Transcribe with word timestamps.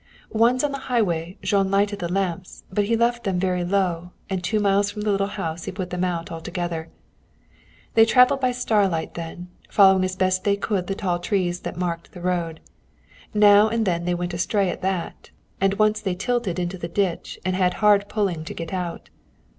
Once 0.33 0.63
on 0.63 0.71
the 0.71 0.79
highway 0.89 1.37
Jean 1.43 1.69
lighted 1.69 1.99
the 1.99 2.11
lamps, 2.11 2.63
but 2.73 2.87
left 2.89 3.23
them 3.23 3.39
very 3.39 3.63
low, 3.63 4.09
and 4.31 4.43
two 4.43 4.59
miles 4.59 4.89
from 4.89 5.03
the 5.03 5.11
little 5.11 5.27
house 5.27 5.65
he 5.65 5.71
put 5.71 5.91
them 5.91 6.03
out 6.03 6.31
altogether. 6.31 6.89
They 7.93 8.05
traveled 8.05 8.41
by 8.41 8.51
starlight 8.51 9.13
then, 9.13 9.49
following 9.69 10.03
as 10.03 10.15
best 10.15 10.43
they 10.43 10.55
could 10.57 10.87
the 10.87 10.95
tall 10.95 11.19
trees 11.19 11.59
that 11.59 11.77
marked 11.77 12.13
the 12.13 12.21
road. 12.21 12.61
Now 13.35 13.69
and 13.69 13.85
then 13.85 14.05
they 14.05 14.15
went 14.15 14.33
astray 14.33 14.71
at 14.71 14.81
that, 14.81 15.29
and 15.61 15.75
once 15.75 16.01
they 16.01 16.15
tilted 16.15 16.57
into 16.57 16.79
the 16.79 16.87
ditch 16.87 17.37
and 17.45 17.55
had 17.55 17.75
hard 17.75 18.09
pulling 18.09 18.43
to 18.45 18.55
get 18.55 18.73
out. 18.73 19.11